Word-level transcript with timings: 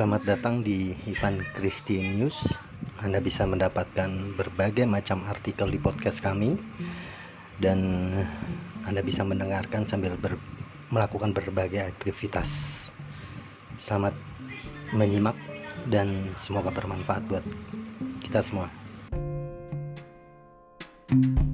Selamat 0.00 0.24
datang 0.24 0.64
di 0.64 0.96
Ivan 1.12 1.44
Christie 1.52 2.00
News. 2.00 2.56
Anda 3.04 3.20
bisa 3.20 3.44
mendapatkan 3.44 4.32
berbagai 4.32 4.88
macam 4.88 5.20
artikel 5.28 5.68
di 5.68 5.76
podcast 5.76 6.24
kami 6.24 6.56
dan 7.60 8.08
Anda 8.88 9.04
bisa 9.04 9.28
mendengarkan 9.28 9.84
sambil 9.84 10.16
ber, 10.16 10.40
melakukan 10.88 11.36
berbagai 11.36 11.84
aktivitas. 11.84 12.48
Selamat 13.76 14.16
menyimak 14.96 15.36
dan 15.92 16.32
semoga 16.40 16.72
bermanfaat 16.72 17.20
buat 17.28 17.44
kita 18.24 18.40
semua. 18.40 18.72
thank 21.12 21.44
you 21.44 21.49